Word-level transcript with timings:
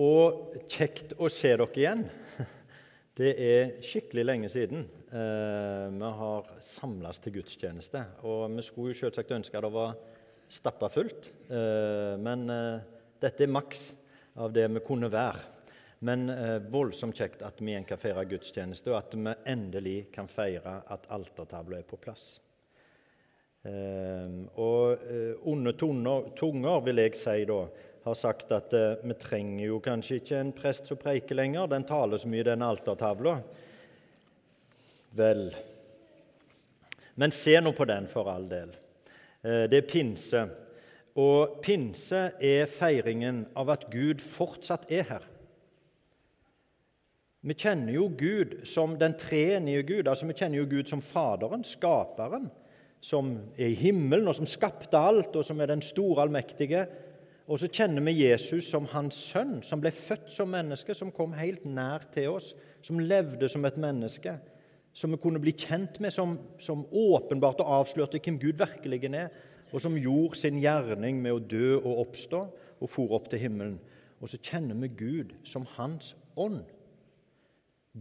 Og 0.00 0.56
kjekt 0.66 1.12
å 1.22 1.28
se 1.30 1.52
dere 1.54 1.70
igjen. 1.78 2.04
Det 3.14 3.30
er 3.38 3.76
skikkelig 3.84 4.24
lenge 4.26 4.48
siden 4.50 4.80
eh, 5.14 5.84
vi 5.94 6.08
har 6.18 6.48
samles 6.66 7.20
til 7.22 7.36
gudstjeneste. 7.36 8.00
Og 8.26 8.48
vi 8.56 8.64
skulle 8.66 8.90
jo 8.90 9.04
selvsagt 9.04 9.30
ønske 9.36 9.62
det 9.62 9.70
var 9.70 9.94
stappa 10.50 10.90
fullt, 10.90 11.28
eh, 11.46 12.16
men 12.18 12.42
eh, 12.50 12.82
dette 13.22 13.46
er 13.46 13.54
maks 13.54 13.92
av 14.42 14.50
det 14.54 14.66
vi 14.74 14.82
kunne 14.82 15.12
være. 15.14 15.46
Men 16.04 16.26
eh, 16.32 16.58
voldsomt 16.74 17.14
kjekt 17.14 17.46
at 17.46 17.62
vi 17.62 17.70
igjen 17.70 17.86
kan 17.86 18.02
feire 18.02 18.26
gudstjeneste, 18.28 18.90
og 18.90 18.98
at 18.98 19.14
vi 19.14 19.38
endelig 19.54 19.98
kan 20.14 20.26
feire 20.28 20.80
at 20.90 21.06
altertavla 21.14 21.78
er 21.78 21.86
på 21.86 22.00
plass. 22.02 22.32
Eh, 23.62 24.42
og 24.58 25.06
eh, 25.06 25.38
onde 25.48 25.72
tunger, 25.78 26.82
vil 26.84 27.04
jeg 27.06 27.16
si 27.16 27.46
da, 27.48 27.62
har 28.04 28.14
sagt 28.14 28.52
at 28.52 28.72
eh, 28.76 28.98
vi 29.02 29.16
trenger 29.16 29.66
jo 29.66 29.80
kanskje 29.84 30.18
ikke 30.20 30.40
en 30.40 30.52
prest 30.56 30.90
som 30.90 31.00
preiker 31.00 31.38
lenger, 31.38 31.70
den 31.72 31.86
taler 31.88 32.20
så 32.20 32.28
mye, 32.28 32.44
den 32.44 32.64
altertavla. 32.64 33.38
Vel 35.16 35.46
Men 37.14 37.30
se 37.30 37.54
nå 37.62 37.70
på 37.72 37.86
den, 37.86 38.08
for 38.10 38.26
all 38.26 38.48
del. 38.50 38.72
Eh, 39.44 39.64
det 39.70 39.78
er 39.78 39.88
pinse. 39.88 40.40
Og 41.14 41.60
pinse 41.62 42.24
er 42.42 42.66
feiringen 42.66 43.44
av 43.54 43.70
at 43.70 43.86
Gud 43.92 44.20
fortsatt 44.20 44.90
er 44.90 45.06
her. 45.12 45.28
Vi 47.44 47.54
kjenner 47.60 47.92
jo 47.92 48.08
Gud 48.08 48.56
som 48.66 48.96
den 48.98 49.14
treenige 49.20 49.84
Gud. 49.84 50.08
altså 50.08 50.26
Vi 50.26 50.34
kjenner 50.34 50.58
jo 50.58 50.66
Gud 50.66 50.88
som 50.88 51.02
Faderen, 51.04 51.64
Skaperen, 51.64 52.48
som 53.04 53.34
er 53.58 53.68
i 53.68 53.78
himmelen, 53.78 54.28
og 54.28 54.34
som 54.34 54.48
skapte 54.48 54.98
alt, 54.98 55.36
og 55.36 55.44
som 55.44 55.60
er 55.60 55.68
den 55.70 55.84
store 55.84 56.24
allmektige. 56.24 56.86
Og 57.44 57.60
så 57.60 57.68
kjenner 57.68 58.04
vi 58.06 58.22
Jesus 58.22 58.70
som 58.70 58.86
hans 58.94 59.18
sønn, 59.28 59.58
som 59.62 59.82
ble 59.82 59.92
født 59.92 60.30
som 60.32 60.48
menneske, 60.48 60.94
som 60.96 61.12
kom 61.12 61.34
helt 61.36 61.66
nær 61.68 62.06
til 62.14 62.30
oss, 62.32 62.54
som 62.84 63.02
levde 63.02 63.48
som 63.52 63.64
et 63.68 63.76
menneske, 63.80 64.38
som 64.96 65.12
vi 65.12 65.20
kunne 65.20 65.42
bli 65.42 65.52
kjent 65.52 65.98
med, 66.00 66.14
som, 66.14 66.38
som 66.58 66.86
åpenbart 66.88 67.60
og 67.60 67.72
avslørte 67.80 68.20
hvem 68.24 68.38
Gud 68.40 68.62
virkelig 68.62 69.10
er, 69.12 69.28
og 69.72 69.82
som 69.82 69.98
gjorde 69.98 70.38
sin 70.38 70.60
gjerning 70.62 71.20
med 71.20 71.34
å 71.34 71.42
dø 71.42 71.74
og 71.80 72.06
oppstå 72.06 72.40
og 72.80 72.90
for 72.90 73.12
opp 73.16 73.28
til 73.28 73.42
himmelen. 73.42 73.78
Og 74.22 74.30
så 74.30 74.40
kjenner 74.40 74.78
vi 74.80 74.92
Gud 74.96 75.34
som 75.44 75.66
Hans 75.76 76.14
ånd. 76.40 76.62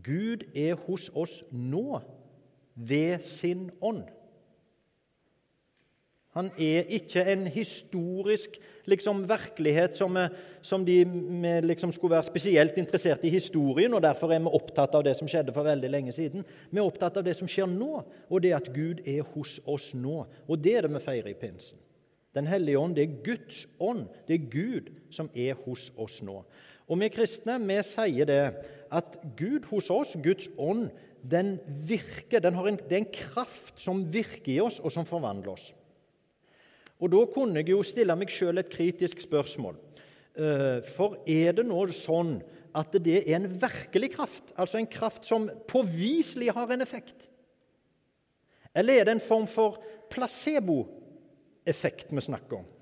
Gud 0.03 0.45
er 0.55 0.77
hos 0.85 1.09
oss 1.15 1.41
nå 1.51 1.99
ved 2.75 3.19
sin 3.25 3.71
ånd. 3.81 4.05
Han 6.33 6.49
er 6.57 6.89
ikke 6.89 7.21
en 7.29 7.45
historisk 7.53 8.55
liksom, 8.89 9.21
virkelighet 9.29 9.95
som, 9.95 10.17
som 10.65 10.85
de 10.85 11.03
liksom, 11.61 11.93
skulle 11.93 12.15
være 12.15 12.27
spesielt 12.27 12.77
interessert 12.81 13.23
i 13.23 13.31
historien, 13.33 13.93
og 13.93 14.01
derfor 14.01 14.33
er 14.33 14.41
vi 14.41 14.53
opptatt 14.57 14.95
av 14.97 15.05
det 15.05 15.13
som 15.19 15.29
skjedde 15.29 15.53
for 15.53 15.67
veldig 15.67 15.91
lenge 15.93 16.15
siden. 16.15 16.45
Vi 16.71 16.81
er 16.81 16.87
opptatt 16.87 17.21
av 17.21 17.27
det 17.27 17.37
som 17.37 17.49
skjer 17.49 17.69
nå, 17.69 18.01
og 18.29 18.43
det 18.43 18.55
at 18.57 18.71
Gud 18.73 19.05
er 19.05 19.21
hos 19.35 19.59
oss 19.69 19.91
nå. 19.93 20.23
Og 20.47 20.61
det 20.63 20.77
er 20.79 20.87
det 20.87 20.95
vi 20.95 21.03
feirer 21.05 21.31
i 21.31 21.37
pinsen. 21.37 21.77
Den 22.33 22.49
hellige 22.49 22.81
ånd, 22.81 22.95
det 22.97 23.03
er 23.05 23.17
Guds 23.25 23.67
ånd. 23.77 24.07
Det 24.27 24.39
er 24.39 24.49
Gud 24.49 24.89
som 25.13 25.29
er 25.37 25.53
hos 25.67 25.91
oss 26.01 26.17
nå. 26.25 26.39
Og 26.89 26.99
vi 26.99 27.11
kristne 27.13 27.59
vi 27.61 27.77
sier 27.85 28.27
det 28.27 28.41
at 28.93 29.19
Gud 29.37 29.69
hos 29.69 29.91
oss, 29.93 30.15
Guds 30.21 30.49
ånd, 30.57 30.89
den 31.23 31.55
virker. 31.87 32.41
Den 32.41 32.57
en, 32.57 32.81
det 32.89 32.97
er 32.97 33.03
en 33.03 33.13
kraft 33.13 33.77
som 33.79 34.03
virker 34.13 34.51
i 34.55 34.59
oss, 34.65 34.81
og 34.81 34.91
som 34.91 35.05
forvandler 35.05 35.53
oss. 35.53 35.69
Og 37.01 37.11
Da 37.11 37.25
kunne 37.33 37.59
jeg 37.59 37.69
jo 37.69 37.83
stille 37.83 38.15
meg 38.15 38.31
sjøl 38.31 38.57
et 38.61 38.71
kritisk 38.71 39.21
spørsmål. 39.21 39.75
Eh, 40.33 40.79
for 40.95 41.17
er 41.29 41.53
det 41.57 41.65
nå 41.67 41.85
sånn 41.93 42.37
at 42.73 42.95
det 43.05 43.19
er 43.27 43.35
en 43.37 43.49
virkelig 43.49 44.13
kraft, 44.15 44.53
altså 44.57 44.79
en 44.79 44.89
kraft 44.89 45.27
som 45.29 45.49
påviselig 45.69 46.49
har 46.55 46.71
en 46.73 46.81
effekt? 46.81 47.27
Eller 48.73 48.99
er 48.99 49.05
det 49.05 49.17
en 49.17 49.27
form 49.27 49.47
for 49.47 49.77
placeboeffekt 50.09 52.09
vi 52.09 52.21
snakker 52.25 52.63
om? 52.63 52.72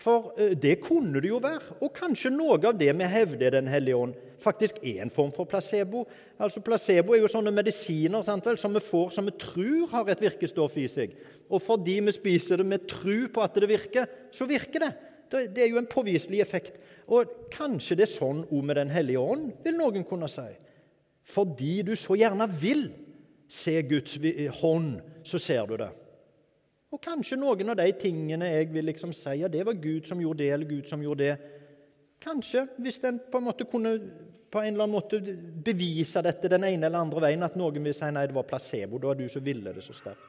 For 0.00 0.32
eh, 0.40 0.56
det 0.56 0.78
kunne 0.84 1.20
det 1.20 1.30
jo 1.30 1.40
være. 1.42 1.76
Og 1.84 1.92
kanskje 1.96 2.32
noe 2.32 2.58
av 2.58 2.78
det 2.78 2.92
vi 2.96 3.08
hevder 3.12 3.56
Den 3.58 3.68
hellige 3.68 3.98
ånd, 3.98 4.14
faktisk 4.40 4.78
er 4.80 5.02
en 5.04 5.12
form 5.12 5.32
for 5.36 5.48
placebo. 5.48 6.06
Altså 6.40 6.62
Placebo 6.64 7.12
er 7.12 7.20
jo 7.20 7.28
sånne 7.28 7.52
medisiner 7.52 8.24
sant 8.24 8.46
vel, 8.48 8.56
som 8.60 8.72
vi 8.72 8.80
får 8.80 9.12
som 9.12 9.28
vi 9.28 9.36
tror 9.36 9.90
har 9.92 10.08
et 10.08 10.24
virkestoff 10.24 10.78
i 10.80 10.86
seg. 10.88 11.12
Og 11.50 11.60
fordi 11.60 11.98
vi 12.06 12.16
spiser 12.16 12.62
det 12.62 12.68
med 12.70 12.88
tro 12.88 13.18
på 13.34 13.44
at 13.44 13.60
det 13.60 13.68
virker, 13.68 14.08
så 14.32 14.48
virker 14.48 14.86
det. 14.86 14.92
Det 15.30 15.62
er 15.62 15.68
jo 15.70 15.78
en 15.78 15.90
påviselig 15.90 16.40
effekt. 16.42 16.80
Og 17.10 17.28
kanskje 17.52 17.98
det 18.00 18.08
er 18.08 18.14
sånn 18.14 18.42
òg 18.48 18.64
med 18.64 18.80
Den 18.80 18.90
hellige 18.90 19.20
ånd, 19.20 19.52
vil 19.62 19.76
noen 19.78 20.06
kunne 20.08 20.30
si. 20.30 20.48
Fordi 21.30 21.82
du 21.86 21.92
så 21.98 22.16
gjerne 22.18 22.48
vil 22.58 22.88
se 23.50 23.76
Guds 23.86 24.16
hånd, 24.62 25.00
så 25.26 25.38
ser 25.38 25.68
du 25.68 25.76
det. 25.76 25.90
Og 26.90 26.98
kanskje 27.02 27.38
noen 27.38 27.70
av 27.70 27.78
de 27.78 27.86
tingene 28.00 28.50
jeg 28.50 28.72
vil 28.74 28.88
liksom 28.90 29.12
si 29.14 29.36
ja, 29.38 29.48
det 29.48 29.62
var 29.66 29.78
Gud 29.78 30.08
som 30.10 30.20
gjorde 30.22 30.42
det, 30.42 30.50
eller 30.54 30.70
Gud 30.70 30.90
som 30.90 31.02
gjorde 31.04 31.28
det. 31.28 31.56
Kanskje, 32.20 32.66
hvis 32.82 32.98
en 33.06 33.20
på 33.30 33.38
en 33.38 33.46
måte 33.46 33.66
kunne 33.70 33.94
på 34.50 34.58
en 34.58 34.74
eller 34.74 34.84
annen 34.84 34.96
måte 34.96 35.20
bevise 35.64 36.22
dette 36.26 36.50
den 36.50 36.66
ene 36.66 36.88
eller 36.88 37.04
andre 37.04 37.22
veien, 37.22 37.46
at 37.46 37.56
noen 37.58 37.84
vil 37.86 37.94
si 37.94 38.10
nei, 38.10 38.26
det 38.26 38.34
var 38.34 38.48
placebo, 38.50 38.98
det 38.98 39.10
var 39.12 39.18
du 39.18 39.28
som 39.30 39.44
ville 39.46 39.72
det 39.76 39.84
så 39.86 39.94
sterkt. 39.94 40.26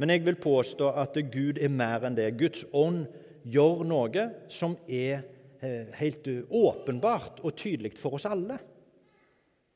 Men 0.00 0.14
jeg 0.14 0.24
vil 0.26 0.38
påstå 0.40 0.88
at 0.98 1.18
Gud 1.30 1.60
er 1.60 1.70
mer 1.70 2.06
enn 2.08 2.16
det. 2.16 2.30
Guds 2.40 2.64
ånd 2.72 3.04
gjør 3.44 3.84
noe 3.86 4.26
som 4.50 4.74
er 4.88 5.20
eh, 5.60 5.90
helt 6.00 6.26
åpenbart 6.48 7.42
og 7.44 7.56
tydelig 7.60 7.92
for 8.00 8.16
oss 8.16 8.26
alle. 8.26 8.56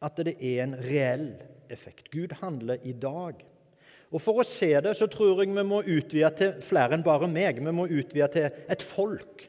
At 0.05 0.19
det 0.25 0.39
er 0.41 0.63
en 0.65 0.79
reell 0.81 1.29
effekt. 1.73 2.09
Gud 2.11 2.33
handler 2.41 2.81
i 2.83 2.97
dag. 2.97 3.37
Og 4.15 4.23
For 4.23 4.39
å 4.39 4.47
se 4.47 4.71
det 4.85 4.93
så 4.95 5.09
tror 5.11 5.43
jeg 5.43 5.51
vi 5.51 5.65
må 5.67 5.81
utvide 5.83 6.31
til 6.39 6.53
flere 6.63 6.95
enn 6.95 7.03
bare 7.07 7.27
meg. 7.31 7.59
Vi 7.59 7.75
må 7.75 7.89
utvide 7.91 8.29
til 8.31 8.61
et 8.71 8.85
folk. 8.87 9.49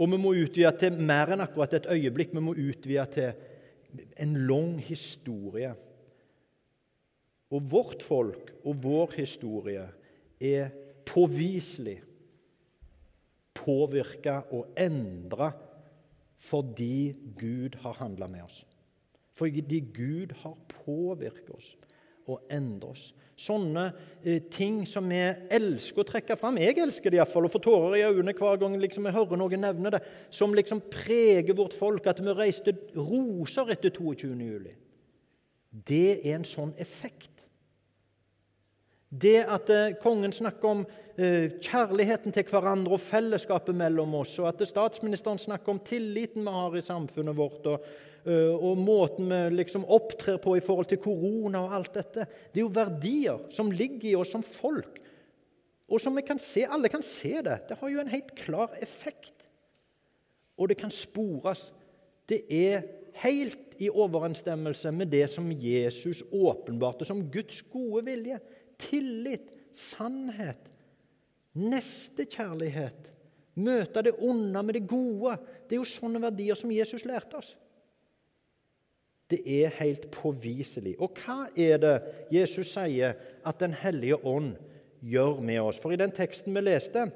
Og 0.00 0.10
vi 0.10 0.18
må 0.18 0.32
utvide 0.34 0.72
til 0.80 0.98
mer 0.98 1.30
enn 1.36 1.44
akkurat 1.44 1.76
et 1.78 1.86
øyeblikk. 1.92 2.34
Vi 2.34 2.42
må 2.42 2.56
utvide 2.58 3.06
til 3.14 4.02
en 4.18 4.34
lang 4.48 4.74
historie. 4.82 5.70
Og 7.50 7.70
vårt 7.70 8.02
folk 8.02 8.50
og 8.64 8.82
vår 8.82 9.14
historie 9.20 9.86
er 10.40 10.70
påviselig 11.06 12.00
påvirka 13.54 14.40
og 14.56 14.70
endra 14.78 15.50
fordi 16.40 17.12
Gud 17.36 17.76
har 17.82 17.98
handla 18.00 18.30
med 18.30 18.46
oss. 18.46 18.62
Fordi 19.36 19.80
Gud 19.94 20.32
har 20.42 20.56
påvirket 20.72 21.50
oss 21.54 21.74
og 22.28 22.44
endre 22.52 22.92
oss 22.92 23.10
sånne 23.40 23.86
eh, 24.22 24.42
ting 24.52 24.82
som 24.88 25.08
vi 25.08 25.20
elsker 25.52 26.02
å 26.02 26.08
trekke 26.08 26.36
fram. 26.38 26.58
Jeg 26.60 26.78
elsker 26.82 27.12
det 27.12 27.20
iallfall, 27.20 27.48
og 27.48 27.54
får 27.54 27.64
tårer 27.64 27.96
i 28.00 28.04
øynene 28.04 28.36
hver 28.36 28.60
gang 28.60 28.76
liksom, 28.80 29.08
jeg 29.08 29.16
hører 29.16 29.40
noen 29.40 29.64
nevne 29.64 29.94
det. 29.94 30.02
Som 30.34 30.54
liksom 30.56 30.82
preger 30.92 31.56
vårt 31.56 31.76
folk, 31.76 32.08
at 32.10 32.20
vi 32.20 32.36
reiste 32.36 32.76
roser 32.98 33.72
etter 33.72 33.94
22. 33.96 34.34
juli. 34.36 34.74
Det 35.70 36.18
er 36.18 36.34
en 36.36 36.48
sånn 36.48 36.74
effekt. 36.82 37.46
Det 39.10 39.40
at 39.42 39.72
eh, 39.72 39.96
kongen 40.02 40.34
snakker 40.34 40.74
om 40.74 40.84
eh, 41.16 41.56
kjærligheten 41.64 42.36
til 42.36 42.46
hverandre 42.50 42.98
og 42.98 43.02
fellesskapet 43.02 43.74
mellom 43.78 44.20
oss, 44.20 44.36
og 44.42 44.52
at 44.52 44.68
statsministeren 44.68 45.40
snakker 45.40 45.72
om 45.72 45.82
tilliten 45.86 46.44
vi 46.44 46.54
har 46.60 46.76
i 46.76 46.84
samfunnet 46.84 47.38
vårt, 47.38 47.66
og 47.72 47.88
og 48.26 48.76
måten 48.76 49.30
vi 49.30 49.40
liksom 49.56 49.86
opptrer 49.88 50.36
på 50.42 50.56
i 50.58 50.62
forhold 50.64 50.90
til 50.90 51.00
korona 51.00 51.62
og 51.64 51.76
alt 51.78 51.94
dette. 51.96 52.26
Det 52.52 52.60
er 52.60 52.66
jo 52.66 52.74
verdier 52.74 53.46
som 53.54 53.72
ligger 53.72 54.10
i 54.10 54.16
oss 54.18 54.32
som 54.34 54.44
folk, 54.44 55.00
og 55.90 56.02
som 56.02 56.14
vi 56.14 56.22
kan 56.26 56.38
se, 56.38 56.66
alle 56.68 56.90
kan 56.92 57.02
se 57.02 57.32
det. 57.42 57.56
Det 57.68 57.78
har 57.80 57.90
jo 57.90 58.02
en 58.02 58.12
helt 58.12 58.34
klar 58.38 58.76
effekt. 58.78 59.48
Og 60.60 60.68
det 60.70 60.76
kan 60.78 60.92
spores. 60.92 61.70
Det 62.28 62.44
er 62.52 62.84
helt 63.24 63.74
i 63.80 63.88
overensstemmelse 63.90 64.92
med 64.94 65.10
det 65.10 65.24
som 65.32 65.48
Jesus 65.50 66.22
åpenbarte 66.30 67.08
som 67.08 67.24
Guds 67.32 67.62
gode 67.72 68.04
vilje. 68.06 68.36
Tillit, 68.80 69.48
sannhet, 69.72 70.68
nestekjærlighet. 71.58 73.10
Møte 73.60 74.04
det 74.06 74.14
onde 74.22 74.62
med 74.62 74.76
det 74.76 74.86
gode. 74.88 75.34
Det 75.66 75.74
er 75.74 75.82
jo 75.82 75.88
sånne 75.88 76.22
verdier 76.22 76.58
som 76.58 76.70
Jesus 76.72 77.06
lærte 77.08 77.40
oss. 77.40 77.56
Det 79.30 79.40
er 79.46 79.74
helt 79.78 80.08
påviselig. 80.10 80.96
Og 80.98 81.18
hva 81.22 81.44
er 81.54 81.78
det 81.82 81.94
Jesus 82.34 82.72
sier 82.74 83.14
at 83.46 83.60
Den 83.60 83.72
hellige 83.72 84.18
ånd 84.26 84.56
gjør 85.00 85.40
med 85.40 85.60
oss? 85.62 85.78
For 85.78 85.94
i 85.94 86.00
den 86.00 86.12
teksten 86.14 86.54
vi 86.56 86.64
leste, 86.64 87.06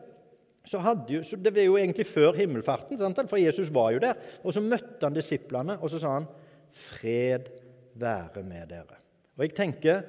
så 0.64 0.80
hadde 0.80 1.12
jo, 1.12 1.22
så 1.22 1.36
Det 1.36 1.54
var 1.54 1.66
jo 1.66 1.76
egentlig 1.76 2.06
før 2.06 2.32
himmelfarten, 2.32 2.98
sant? 2.98 3.20
for 3.28 3.36
Jesus 3.36 3.68
var 3.74 3.92
jo 3.92 3.98
der. 3.98 4.14
Og 4.44 4.54
så 4.54 4.60
møtte 4.60 5.02
han 5.02 5.14
disiplene, 5.14 5.78
og 5.80 5.90
så 5.90 5.98
sa 5.98 6.14
han, 6.18 6.26
'Fred 6.72 7.50
være 7.94 8.42
med 8.42 8.68
dere'. 8.68 8.98
Og 9.36 9.44
jeg 9.44 9.54
tenker 9.54 10.02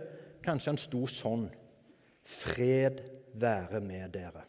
kanskje 0.44 0.72
han 0.72 0.78
sto 0.78 1.08
sånn. 1.08 1.50
'Fred 2.24 3.02
være 3.34 3.82
med 3.82 4.14
dere'. 4.14 4.46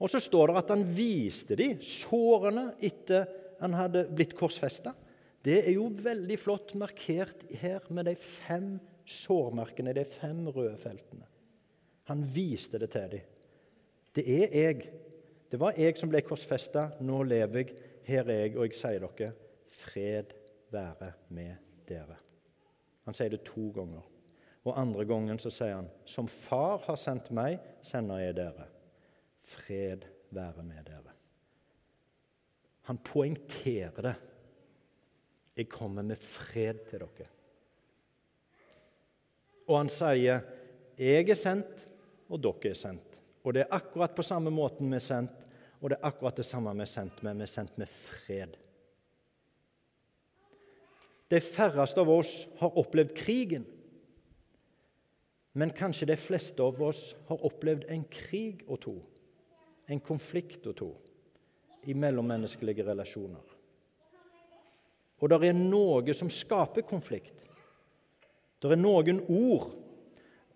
Og 0.00 0.10
så 0.10 0.20
står 0.20 0.46
det 0.46 0.56
at 0.56 0.70
han 0.74 0.84
viste 0.96 1.56
dem 1.56 1.78
sårene 1.80 2.74
etter 2.84 3.26
han 3.60 3.72
hadde 3.72 4.04
blitt 4.12 4.34
korsfesta. 4.36 4.92
Det 5.46 5.60
er 5.62 5.76
jo 5.76 5.86
veldig 6.02 6.36
flott 6.42 6.74
markert 6.78 7.44
her 7.60 7.84
med 7.94 8.08
de 8.08 8.16
fem 8.18 8.76
sårmerkene, 9.06 9.94
de 9.94 10.02
fem 10.08 10.40
røde 10.50 10.74
feltene. 10.80 11.28
Han 12.10 12.24
viste 12.34 12.80
det 12.82 12.90
til 12.90 13.12
dem. 13.12 13.28
Det 14.16 14.24
er 14.26 14.56
jeg. 14.58 14.88
Det 15.50 15.58
var 15.60 15.78
jeg 15.78 15.98
som 16.00 16.10
ble 16.10 16.22
korsfesta. 16.26 16.88
Nå 17.04 17.22
lever 17.28 17.62
jeg. 17.62 17.76
Her 18.06 18.26
er 18.30 18.40
jeg, 18.44 18.56
og 18.56 18.66
jeg 18.66 18.78
sier 18.78 19.02
dere 19.02 19.32
fred 19.76 20.34
være 20.72 21.12
med 21.34 21.56
dere. 21.88 22.18
Han 23.06 23.14
sier 23.14 23.32
det 23.34 23.44
to 23.46 23.68
ganger. 23.74 24.04
Og 24.66 24.78
andre 24.78 25.04
gangen 25.06 25.38
så 25.38 25.50
sier 25.54 25.76
han 25.76 25.90
som 26.08 26.30
Far 26.30 26.80
har 26.86 26.98
sendt 26.98 27.30
meg, 27.34 27.60
sender 27.86 28.22
jeg 28.22 28.38
dere. 28.38 28.66
Fred 29.46 30.06
være 30.34 30.64
med 30.66 30.86
dere. 30.88 31.14
Han 32.90 32.98
poengterer 33.02 34.02
det. 34.10 34.16
Jeg 35.56 35.68
kommer 35.72 36.04
med 36.04 36.20
fred 36.20 36.84
til 36.90 37.00
dere. 37.00 37.28
Og 39.66 39.78
han 39.78 39.88
sier, 39.88 40.40
'Jeg 40.98 41.30
er 41.30 41.34
sendt, 41.34 41.88
og 42.28 42.42
dere 42.42 42.70
er 42.70 42.74
sendt.' 42.74 43.20
Og 43.44 43.54
det 43.54 43.62
er 43.62 43.74
akkurat 43.74 44.14
på 44.14 44.22
samme 44.22 44.50
måten 44.50 44.90
vi 44.90 44.96
er 44.96 45.04
sendt, 45.04 45.46
og 45.80 45.90
det 45.90 45.98
er 45.98 46.06
akkurat 46.08 46.36
det 46.36 46.46
samme 46.46 46.74
vi 46.74 46.80
er 46.80 46.90
sendt 46.90 47.22
med. 47.22 47.36
Vi 47.36 47.42
er 47.42 47.46
sendt 47.46 47.78
med 47.78 47.88
fred. 47.88 48.56
De 51.30 51.40
færreste 51.40 52.00
av 52.00 52.10
oss 52.10 52.48
har 52.58 52.78
opplevd 52.78 53.14
krigen. 53.14 53.66
Men 55.52 55.70
kanskje 55.70 56.06
de 56.10 56.16
fleste 56.16 56.62
av 56.62 56.82
oss 56.82 57.14
har 57.28 57.44
opplevd 57.48 57.86
en 57.88 58.04
krig 58.10 58.64
og 58.68 58.80
to, 58.80 58.96
en 59.88 60.00
konflikt 60.00 60.66
og 60.66 60.76
to, 60.76 60.90
i 61.86 61.94
mellommenneskelige 61.94 62.84
relasjoner. 62.84 63.55
Og 65.20 65.32
det 65.32 65.48
er 65.48 65.56
noe 65.56 66.14
som 66.14 66.30
skaper 66.32 66.84
konflikt. 66.88 67.44
Det 68.60 68.72
er 68.72 68.80
noen 68.80 69.22
ord 69.28 69.70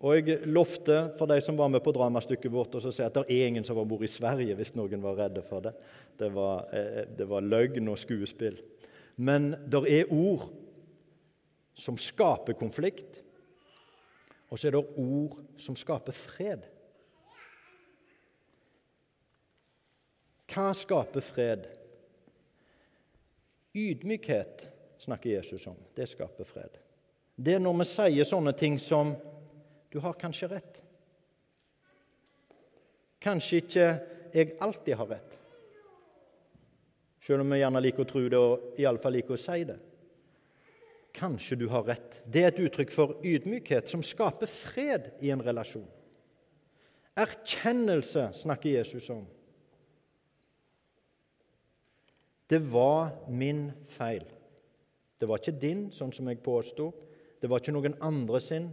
og 0.01 0.17
jeg 0.17 0.47
lovte 0.49 0.95
for 1.19 1.29
de 1.29 1.37
som 1.45 1.57
var 1.59 1.69
med 1.69 1.83
på 1.85 1.93
dramastykket 1.93 2.49
vårt, 2.49 2.73
å 2.73 2.81
si 2.89 3.03
at 3.05 3.19
det 3.19 3.27
er 3.29 3.51
ingen 3.51 3.65
som 3.65 3.77
har 3.77 3.85
bor 3.85 4.01
i 4.01 4.09
Sverige 4.09 4.55
hvis 4.57 4.73
noen 4.73 5.03
var 5.03 5.19
redde 5.19 5.43
for 5.45 5.61
det. 5.61 5.75
Det 6.17 6.31
var, 6.33 6.65
eh, 6.73 7.05
det 7.05 7.27
var 7.29 7.45
løgn 7.45 7.91
og 7.91 7.99
skuespill. 8.01 8.57
Men 9.21 9.51
det 9.69 9.83
er 9.93 10.09
ord 10.09 10.47
som 11.77 11.97
skaper 11.97 12.57
konflikt, 12.57 13.21
og 14.49 14.57
så 14.57 14.67
er 14.67 14.75
det 14.75 14.97
ord 14.97 15.37
som 15.61 15.77
skaper 15.77 16.17
fred. 16.17 16.65
Hva 20.49 20.71
skaper 20.75 21.21
fred? 21.21 21.69
Ydmykhet 23.73 24.69
snakker 25.01 25.29
Jesus 25.29 25.67
om. 25.67 25.77
Det 25.95 26.07
skaper 26.09 26.47
fred. 26.47 26.79
Det 27.35 27.55
er 27.55 27.63
når 27.63 27.77
vi 27.81 27.87
sier 27.89 28.27
sånne 28.27 28.53
ting 28.57 28.77
som 28.79 29.13
du 29.91 29.99
har 30.03 30.17
kanskje 30.19 30.49
rett. 30.51 30.81
Kanskje 33.21 33.61
ikke 33.61 33.87
jeg 34.33 34.55
alltid 34.63 34.95
har 34.97 35.09
rett, 35.11 35.37
selv 37.21 37.43
om 37.43 37.51
vi 37.53 37.59
gjerne 37.59 37.81
liker 37.83 38.05
å 38.05 38.09
tro 38.09 38.21
det 38.31 38.39
og 38.39 38.79
iallfall 38.81 39.13
liker 39.17 39.35
å 39.35 39.41
si 39.41 39.65
det. 39.67 39.77
Kanskje 41.13 41.57
du 41.59 41.67
har 41.69 41.83
rett. 41.85 42.21
Det 42.25 42.43
er 42.43 42.53
et 42.53 42.61
uttrykk 42.63 42.93
for 42.93 43.17
ydmykhet 43.27 43.89
som 43.91 44.03
skaper 44.05 44.49
fred 44.49 45.11
i 45.21 45.29
en 45.33 45.43
relasjon. 45.43 45.85
Erkjennelse 47.19 48.29
snakker 48.39 48.77
Jesus 48.77 49.09
om. 49.11 49.25
Det 52.51 52.59
var 52.67 53.13
min 53.31 53.69
feil. 53.87 54.25
Det 55.15 55.27
var 55.29 55.39
ikke 55.39 55.59
din, 55.61 55.85
sånn 55.95 56.11
som 56.11 56.27
jeg 56.27 56.41
påsto. 56.43 56.89
Det 57.39 57.47
var 57.47 57.61
ikke 57.61 57.71
noen 57.71 57.95
andre 58.03 58.41
sin. 58.43 58.65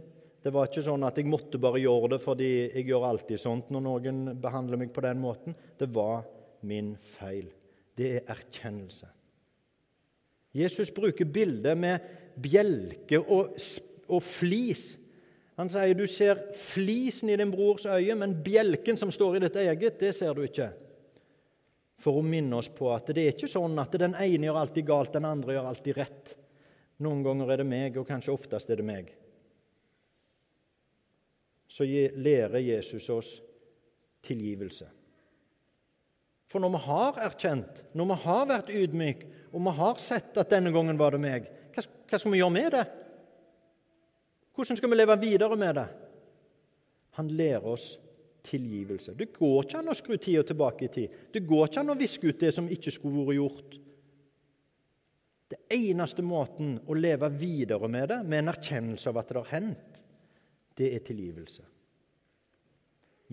Det 0.43 0.51
var 0.51 0.67
ikke 0.67 0.83
sånn 0.83 1.05
at 1.07 1.15
jeg 1.19 1.29
måtte 1.31 1.61
bare 1.61 1.79
gjøre 1.79 2.09
det 2.15 2.19
fordi 2.23 2.49
jeg 2.73 2.89
gjør 2.89 3.05
alltid 3.07 3.39
sånt 3.39 3.71
når 3.71 3.85
noen 3.85 4.19
behandler 4.41 4.81
meg 4.81 4.91
på 4.95 5.03
den 5.05 5.21
måten. 5.23 5.55
Det 5.79 5.87
var 5.95 6.25
min 6.67 6.91
feil. 6.99 7.47
Det 7.95 8.11
er 8.17 8.33
erkjennelse. 8.35 9.07
Jesus 10.59 10.91
bruker 10.91 11.29
bildet 11.29 11.79
med 11.79 12.03
bjelke 12.35 13.21
og, 13.21 13.55
og 14.09 14.23
flis. 14.25 14.89
Han 15.59 15.71
sier 15.71 15.95
du 15.95 16.05
ser 16.07 16.49
flisen 16.55 17.31
i 17.31 17.39
din 17.39 17.51
brors 17.51 17.87
øye, 17.87 18.15
men 18.15 18.37
bjelken 18.43 18.99
som 18.99 19.11
står 19.11 19.37
i 19.37 19.43
ditt 19.47 19.59
eget, 19.63 19.99
det 20.03 20.13
ser 20.19 20.35
du 20.35 20.43
ikke. 20.47 20.71
For 21.99 22.19
å 22.19 22.23
minne 22.23 22.59
oss 22.59 22.69
på 22.71 22.91
at 22.93 23.11
det 23.11 23.23
er 23.23 23.33
ikke 23.35 23.51
sånn 23.51 23.75
at 23.81 23.95
den 23.99 24.15
ene 24.15 24.47
gjør 24.47 24.61
alltid 24.61 24.87
galt, 24.87 25.15
den 25.15 25.27
andre 25.27 25.57
gjør 25.57 25.71
alltid 25.71 25.97
rett. 25.99 26.35
Noen 27.03 27.23
ganger 27.25 27.51
er 27.51 27.61
det 27.61 27.67
meg, 27.67 27.97
og 27.99 28.07
kanskje 28.07 28.35
oftest 28.35 28.71
er 28.71 28.79
det 28.79 28.87
meg 28.87 29.09
så 31.69 31.85
lærer 31.85 32.59
Jesus 32.59 33.09
oss 33.13 33.35
tilgivelse. 34.25 34.87
For 36.49 36.61
når 36.61 36.73
vi 36.73 36.81
har 36.87 37.19
erkjent, 37.27 37.83
når 37.93 38.09
vi 38.09 38.17
har 38.23 38.47
vært 38.49 38.71
ydmyk, 38.73 39.25
og 39.53 39.61
vi 39.67 39.73
har 39.77 40.01
sett 40.01 40.37
at 40.41 40.49
denne 40.49 40.73
gangen 40.73 40.97
var 40.97 41.13
det 41.13 41.21
meg, 41.21 41.49
hva, 41.75 41.83
skal 42.17 42.33
vi 42.33 42.41
gjøre 42.41 42.55
med 42.55 42.71
det? 42.73 42.85
Hvordan 44.57 44.79
skal 44.79 44.91
vi 44.91 44.97
leve 44.97 45.19
videre 45.21 45.59
med 45.61 45.77
det? 45.77 45.85
Han 47.21 47.29
lærer 47.37 47.69
oss 47.69 47.91
tilgivelse. 48.49 49.13
Det 49.17 49.29
går 49.35 49.63
ikke 49.63 49.81
an 49.81 49.91
å 49.91 49.97
skru 49.97 50.17
tida 50.17 50.43
tilbake 50.47 50.87
i 50.87 50.91
tid. 50.93 51.19
Det 51.33 51.45
går 51.47 51.69
ikke 51.69 51.83
an 51.83 51.93
å 51.93 51.99
viske 51.99 52.31
ut 52.31 52.41
det 52.41 52.51
som 52.55 52.69
ikke 52.71 52.93
skulle 52.93 53.25
vært 53.27 53.37
gjort. 53.39 53.77
Det 55.49 55.59
eneste 55.73 56.21
måten 56.25 56.75
å 56.85 56.97
leve 56.97 57.29
videre 57.33 57.89
med 57.89 58.09
det, 58.11 58.19
med 58.23 58.43
en 58.43 58.51
erkjennelse 58.51 59.09
av 59.09 59.21
at 59.21 59.31
det 59.31 59.39
har 59.39 59.53
hendt, 59.55 60.01
det 60.77 60.91
er 60.95 61.05
tilgivelse. 61.05 61.65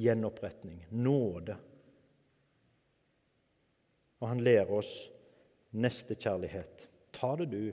Gjenoppretning. 0.01 0.81
Nåde. 0.97 1.57
Og 4.21 4.31
han 4.31 4.41
lærer 4.45 4.73
oss 4.79 4.95
nestekjærlighet. 5.77 6.87
Ta 7.17 7.35
det, 7.41 7.51
du. 7.53 7.67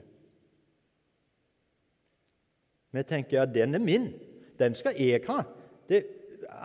Vi 2.94 3.02
tenker 3.08 3.42
at 3.42 3.54
den 3.54 3.74
er 3.74 3.82
min. 3.82 4.10
Den 4.60 4.76
skal 4.78 4.96
jeg 5.00 5.24
ha. 5.26 5.40
Det, 5.88 6.04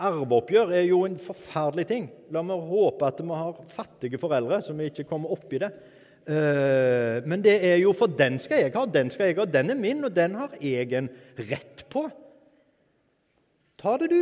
arveoppgjør 0.06 0.74
er 0.78 0.84
jo 0.88 1.04
en 1.06 1.16
forferdelig 1.20 1.86
ting. 1.90 2.10
La 2.34 2.42
meg 2.46 2.68
håpe 2.70 3.08
at 3.08 3.22
vi 3.22 3.40
har 3.42 3.62
fattige 3.72 4.20
foreldre, 4.20 4.60
så 4.64 4.76
vi 4.76 4.90
ikke 4.90 5.08
kommer 5.08 5.32
oppi 5.34 5.60
det. 5.62 5.72
Uh, 6.28 7.24
men 7.24 7.40
det 7.42 7.56
er 7.64 7.78
jo 7.80 7.94
for 7.96 8.12
den 8.12 8.36
skal 8.42 8.60
jeg 8.60 8.74
ha, 8.74 8.84
den 8.86 9.10
skal 9.12 9.30
jeg 9.30 9.38
ha. 9.40 9.48
Den 9.48 9.72
er 9.72 9.80
min, 9.80 10.04
og 10.04 10.14
den 10.16 10.36
har 10.38 10.54
jeg 10.60 10.92
en 10.98 11.08
rett 11.50 11.84
på. 11.92 12.04
Ta 13.80 13.96
det, 14.00 14.10
du, 14.12 14.20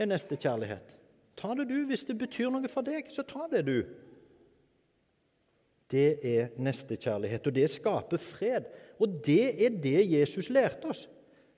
er 0.00 0.10
neste 0.10 0.36
kjærlighet. 0.36 0.96
Ta 1.40 1.54
det, 1.56 1.70
du. 1.70 1.78
Hvis 1.88 2.04
det 2.08 2.18
betyr 2.20 2.52
noe 2.52 2.68
for 2.68 2.84
deg, 2.84 3.08
så 3.12 3.24
ta 3.24 3.46
det, 3.52 3.64
du. 3.68 3.78
Det 5.90 6.20
er 6.22 6.52
nestekjærlighet, 6.62 7.46
og 7.46 7.56
det 7.56 7.66
skaper 7.72 8.20
fred. 8.22 8.68
Og 9.02 9.16
det 9.26 9.56
er 9.58 9.78
det 9.82 10.04
Jesus 10.12 10.50
lærte 10.52 10.92
oss. 10.92 11.06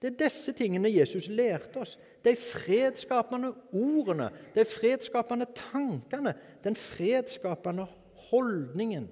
Det 0.02 0.10
er 0.10 0.20
disse 0.24 0.50
tingene 0.58 0.90
Jesus 0.90 1.28
lærte 1.30 1.78
oss. 1.84 1.96
De 2.26 2.34
fredskapende 2.38 3.52
ordene, 3.70 4.32
de 4.54 4.64
fredskapende 4.66 5.46
tankene, 5.54 6.34
den 6.64 6.74
fredskapende 6.78 7.86
holdningen. 8.30 9.06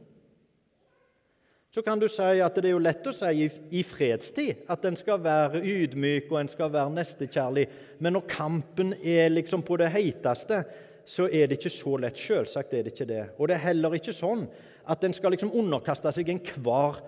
Så 1.71 1.85
kan 1.87 2.01
du 2.03 2.09
si 2.11 2.41
at 2.43 2.57
det 2.59 2.67
er 2.67 2.75
jo 2.75 2.83
lett 2.83 3.07
å 3.07 3.15
si 3.15 3.47
i 3.47 3.83
fredstid 3.87 4.65
at 4.75 4.85
en 4.89 4.99
skal 4.99 5.21
være 5.23 5.61
ydmyk 5.63 6.33
og 6.33 6.41
en 6.41 6.51
skal 6.51 6.73
være 6.75 6.91
nestekjærlig, 6.97 7.69
men 8.03 8.17
når 8.17 8.27
kampen 8.33 8.91
er 8.99 9.31
liksom 9.31 9.63
på 9.63 9.79
det 9.79 9.93
heiteste, 9.95 10.65
så 11.07 11.29
er 11.31 11.47
det 11.47 11.61
ikke 11.61 11.71
så 11.71 11.95
lett. 12.03 12.19
Selvsagt 12.19 12.75
er 12.75 12.85
det 12.87 12.97
ikke 12.97 13.07
det. 13.07 13.23
Og 13.39 13.47
det 13.47 13.57
er 13.57 13.69
heller 13.69 13.95
ikke 13.95 14.15
sånn 14.15 14.49
at 14.91 15.07
en 15.07 15.15
skal 15.15 15.35
liksom 15.37 15.55
underkaste 15.55 16.11
seg 16.17 16.35
enhver 16.35 16.99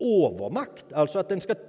overmakt. 0.00 0.88
Altså 0.96 1.20
at 1.20 1.32
en 1.32 1.44
skal, 1.44 1.60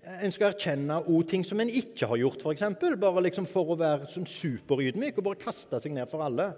en 0.00 0.32
skal 0.32 0.52
erkjenne 0.52 1.00
ting 1.28 1.42
som 1.44 1.60
en 1.60 1.68
ikke 1.68 2.08
har 2.08 2.20
gjort, 2.20 2.42
f.eks. 2.42 2.64
Bare 3.00 3.24
liksom 3.26 3.48
for 3.50 3.72
å 3.74 3.78
være 3.80 4.08
sånn 4.12 4.28
superydmyk 4.28 5.18
og 5.20 5.26
bare 5.28 5.42
kaste 5.42 5.80
seg 5.82 5.92
ned 5.96 6.08
for 6.10 6.24
alle. 6.24 6.52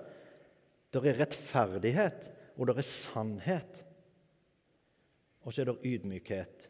Det 0.93 1.03
er 1.03 1.19
rettferdighet, 1.25 2.29
og 2.57 2.69
det 2.69 2.77
er 2.79 2.87
sannhet 2.87 3.83
og 5.43 5.51
så 5.51 5.63
er 5.63 5.71
det 5.71 5.93
ydmykhet 5.95 6.67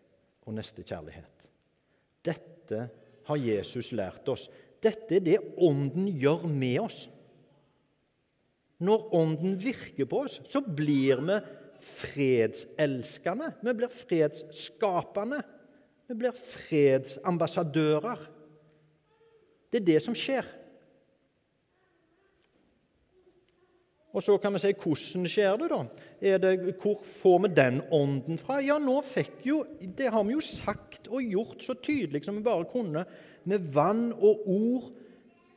og 0.46 0.56
nestekjærlighet. 0.56 1.48
Dette 2.24 2.84
har 3.28 3.40
Jesus 3.40 3.92
lært 3.94 4.28
oss. 4.32 4.48
Dette 4.82 5.18
er 5.18 5.24
det 5.24 5.40
Ånden 5.62 6.08
gjør 6.08 6.46
med 6.48 6.78
oss. 6.82 7.04
Når 8.82 9.10
Ånden 9.14 9.58
virker 9.62 10.08
på 10.10 10.24
oss, 10.24 10.40
så 10.50 10.62
blir 10.64 11.20
vi 11.22 11.38
fredselskende. 11.82 13.52
Vi 13.62 13.74
blir 13.78 13.92
fredsskapende. 13.92 15.42
Vi 16.08 16.16
blir 16.18 16.34
fredsambassadører. 16.36 18.26
Det 19.72 19.80
er 19.80 19.86
det 19.86 20.00
som 20.04 20.16
skjer. 20.18 20.48
Og 24.12 24.20
så 24.20 24.34
kan 24.40 24.52
vi 24.52 24.60
si 24.60 24.72
hvordan 24.76 25.28
skjer 25.30 25.54
det, 25.60 25.68
da? 25.72 25.78
Det, 26.42 26.74
hvor 26.82 26.98
får 27.00 27.38
vi 27.46 27.50
den 27.56 27.80
ånden 27.96 28.40
fra? 28.40 28.58
Ja, 28.60 28.76
nå 28.78 28.98
fikk 29.06 29.40
jo 29.48 29.62
Det 29.80 30.10
har 30.12 30.26
vi 30.28 30.36
jo 30.36 30.42
sagt 30.44 31.08
og 31.08 31.24
gjort 31.24 31.64
så 31.64 31.74
tydelig 31.80 32.24
som 32.26 32.36
vi 32.36 32.44
bare 32.44 32.68
kunne, 32.68 33.06
med 33.48 33.72
vann 33.74 34.10
og 34.12 34.44
ord. 34.46 34.90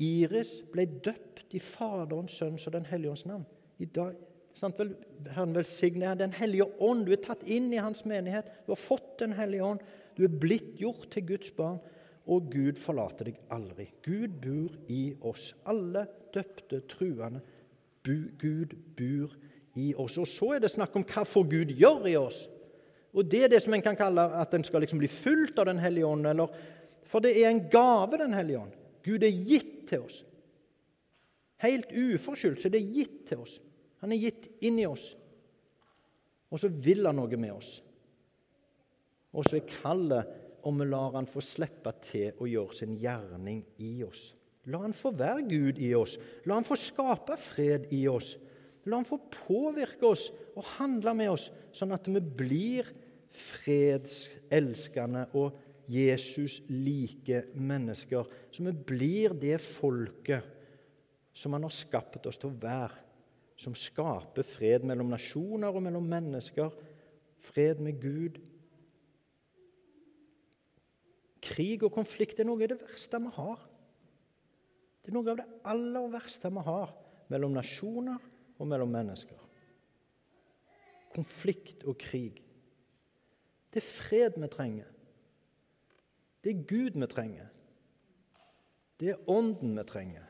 Iris 0.01 0.61
ble 0.71 0.87
døpt 1.03 1.53
i 1.55 1.59
Faderens, 1.59 2.35
Sønns 2.35 2.65
og 2.67 2.73
Den 2.75 2.87
hellige 2.87 3.11
ånds 3.11 3.27
navn. 3.27 3.45
I 3.79 3.87
dag, 3.91 4.15
sant 4.55 4.79
vel, 4.79 4.95
Herren 5.27 5.55
velsigne 5.55 6.15
Den 6.19 6.33
hellige 6.35 6.67
ånd. 6.79 7.05
Du 7.05 7.11
er 7.11 7.21
tatt 7.23 7.43
inn 7.43 7.67
i 7.73 7.83
Hans 7.83 8.05
menighet. 8.07 8.47
Du 8.65 8.71
har 8.71 8.79
fått 8.79 9.19
Den 9.19 9.35
hellige 9.35 9.67
ånd. 9.67 9.83
Du 10.15 10.23
er 10.23 10.39
blitt 10.39 10.75
gjort 10.79 11.09
til 11.11 11.27
Guds 11.27 11.51
barn. 11.55 11.79
Og 12.25 12.47
Gud 12.49 12.79
forlater 12.81 13.27
deg 13.29 13.35
aldri. 13.53 13.85
Gud 14.01 14.39
bor 14.41 14.73
i 14.89 15.13
oss. 15.21 15.51
Alle 15.69 16.07
døpte, 16.33 16.81
truende 16.89 17.43
Gud 18.05 18.73
bor 18.97 19.35
i 19.77 19.91
oss. 19.97 20.17
Og 20.17 20.27
Så 20.27 20.53
er 20.55 20.63
det 20.63 20.71
snakk 20.73 20.95
om 20.95 21.05
hva 21.05 21.25
får 21.25 21.47
Gud 21.51 21.73
gjør 21.77 22.07
i 22.09 22.15
oss. 22.17 22.47
Og 23.13 23.29
Det 23.31 23.43
er 23.43 23.47
det 23.47 23.61
som 23.63 23.73
en 23.73 23.81
kan 23.81 23.95
kalle 23.95 24.21
at 24.21 24.53
en 24.53 24.63
skal 24.63 24.81
liksom 24.81 24.99
bli 24.99 25.07
fulgt 25.07 25.59
av 25.59 25.65
Den 25.65 25.79
hellige 25.79 26.05
ånd. 26.05 26.25
Eller, 26.27 26.47
for 27.03 27.19
det 27.19 27.37
er 27.37 27.49
en 27.49 27.69
gave, 27.69 28.17
Den 28.17 28.33
hellige 28.33 28.59
ånd. 28.59 28.73
Gud 29.03 29.23
er 29.23 29.29
gitt 29.29 29.87
til 29.87 30.01
oss. 30.01 30.23
Helt 31.61 31.91
uforskyldt 31.93 32.61
så 32.61 32.69
det 32.69 32.81
er 32.81 32.93
gitt 32.93 33.27
til 33.29 33.37
oss. 33.45 33.61
Han 34.01 34.11
er 34.11 34.17
gitt 34.17 34.49
inn 34.61 34.79
i 34.79 34.85
oss. 34.85 35.15
Og 36.51 36.59
så 36.59 36.69
vil 36.69 37.05
han 37.05 37.15
noe 37.15 37.37
med 37.37 37.53
oss. 37.53 37.81
Og 39.35 39.45
så 39.45 39.59
er 39.59 39.69
kallet 39.69 40.31
om 40.65 40.79
vi 40.81 40.87
lar 40.89 41.13
han 41.13 41.27
få 41.29 41.43
slippe 41.45 41.91
til 42.05 42.39
å 42.41 42.47
gjøre 42.49 42.79
sin 42.79 42.95
gjerning 42.97 43.61
i 43.83 43.99
oss. 44.05 44.31
La 44.71 44.81
han 44.81 44.95
få 44.97 45.11
være 45.13 45.45
Gud 45.45 45.77
i 45.83 45.91
oss. 45.97 46.15
La 46.49 46.57
han 46.57 46.65
få 46.65 46.77
skape 46.79 47.37
fred 47.37 47.91
i 47.93 48.07
oss. 48.09 48.33
La 48.89 48.97
han 48.97 49.07
få 49.07 49.19
påvirke 49.33 50.07
oss 50.09 50.29
og 50.55 50.65
handle 50.77 51.13
med 51.17 51.33
oss, 51.35 51.51
sånn 51.75 51.93
at 51.93 52.07
vi 52.09 52.21
blir 52.21 52.89
fredselskende 53.35 55.27
og 55.37 55.59
Jesus-like 55.91 57.43
mennesker. 57.53 58.25
Så 58.49 58.65
vi 58.65 58.73
blir 58.73 59.35
det 59.37 59.59
folket 59.61 60.53
som 61.35 61.53
han 61.53 61.65
har 61.67 61.73
skapt 61.75 62.25
oss 62.25 62.39
til 62.41 62.49
å 62.53 62.61
være. 62.61 63.03
Som 63.55 63.75
skaper 63.77 64.43
fred 64.43 64.83
mellom 64.87 65.13
nasjoner 65.13 65.71
og 65.71 65.83
mellom 65.85 66.07
mennesker. 66.09 66.73
Fred 67.45 67.79
med 67.83 68.01
Gud. 68.01 68.41
Krig 71.45 71.83
og 71.85 71.93
konflikt 71.93 72.39
er 72.41 72.47
noe 72.47 72.63
av 72.63 72.71
det 72.71 72.79
verste 72.81 73.19
vi 73.21 73.31
har. 73.37 73.65
Det 75.01 75.11
er 75.11 75.17
noe 75.17 75.33
av 75.33 75.41
det 75.41 75.47
aller 75.69 76.07
verste 76.15 76.49
vi 76.49 76.63
har 76.65 76.93
mellom 77.29 77.53
nasjoner 77.53 78.23
og 78.57 78.69
mellom 78.69 78.89
mennesker. 78.95 79.41
Konflikt 81.13 81.85
og 81.85 81.99
krig. 82.01 82.41
Det 83.69 83.81
er 83.83 83.85
fred 83.85 84.39
vi 84.41 84.49
trenger. 84.51 84.89
Det 86.41 86.53
er 86.53 86.65
Gud 86.69 86.97
vi 86.97 87.07
trenger. 87.11 87.47
Det 88.99 89.11
er 89.11 89.29
Ånden 89.29 89.75
vi 89.77 89.85
trenger. 89.89 90.27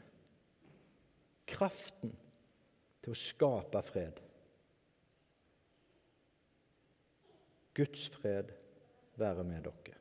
Kraften 1.45 2.15
til 3.05 3.13
å 3.13 3.19
skape 3.19 3.81
fred. 3.85 4.21
Guds 7.75 8.07
fred 8.15 8.49
være 9.19 9.43
med 9.45 9.67
dere. 9.67 9.99